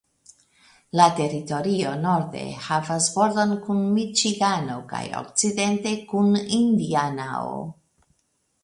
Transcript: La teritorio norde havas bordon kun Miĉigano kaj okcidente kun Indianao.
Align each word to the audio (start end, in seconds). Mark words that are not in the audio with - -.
La 0.99 1.05
teritorio 1.19 1.91
norde 2.05 2.41
havas 2.69 3.11
bordon 3.19 3.55
kun 3.67 3.85
Miĉigano 3.99 4.79
kaj 4.95 5.03
okcidente 5.23 5.95
kun 6.11 6.35
Indianao. 6.63 7.55